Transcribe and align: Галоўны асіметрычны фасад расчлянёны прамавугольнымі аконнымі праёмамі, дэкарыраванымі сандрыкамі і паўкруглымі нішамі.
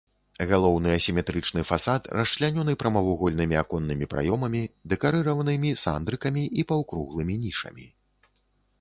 Галоўны 0.51 0.93
асіметрычны 0.99 1.61
фасад 1.71 2.07
расчлянёны 2.19 2.73
прамавугольнымі 2.83 3.55
аконнымі 3.63 4.05
праёмамі, 4.15 4.63
дэкарыраванымі 4.95 5.69
сандрыкамі 5.85 6.43
і 6.63 6.71
паўкруглымі 6.73 7.33
нішамі. 7.45 7.85